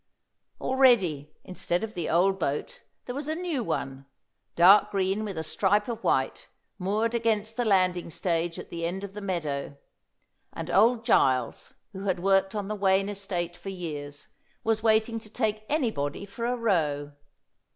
Already, 0.59 1.31
instead 1.43 1.83
of 1.83 1.93
the 1.93 2.09
old 2.09 2.39
boat, 2.39 2.81
there 3.05 3.13
was 3.13 3.27
a 3.27 3.35
new 3.35 3.63
one, 3.63 4.07
dark 4.55 4.89
green 4.89 5.23
with 5.23 5.37
a 5.37 5.43
stripe 5.43 5.87
of 5.87 6.03
white, 6.03 6.47
moored 6.79 7.13
against 7.13 7.55
the 7.55 7.63
landing 7.65 8.09
stage 8.09 8.57
at 8.57 8.71
the 8.71 8.83
end 8.83 9.03
of 9.03 9.13
the 9.13 9.21
meadow; 9.21 9.77
and 10.53 10.71
old 10.71 11.05
Giles, 11.05 11.75
who 11.91 12.05
had 12.05 12.19
worked 12.19 12.55
on 12.55 12.67
the 12.67 12.73
Wayne 12.73 13.09
estate 13.09 13.55
for 13.55 13.69
years, 13.69 14.27
was 14.63 14.81
waiting 14.81 15.19
to 15.19 15.29
take 15.29 15.65
anybody 15.69 16.25
for 16.25 16.47
a 16.47 16.55
row. 16.55 17.11